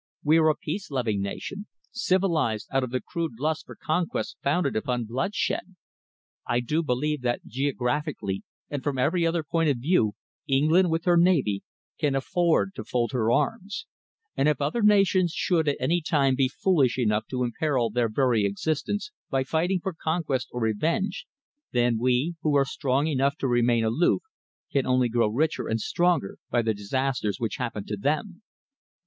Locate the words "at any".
15.67-16.01